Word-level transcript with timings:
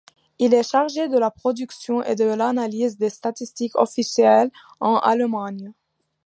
Il 0.39 0.55
est 0.55 0.67
chargé 0.67 1.09
de 1.09 1.19
la 1.19 1.29
production 1.29 2.01
et 2.01 2.15
de 2.15 2.23
l'analyse 2.25 2.97
des 2.97 3.11
statistiques 3.11 3.75
officielles 3.75 4.49
en 4.79 4.97
Allemagne. 4.97 5.73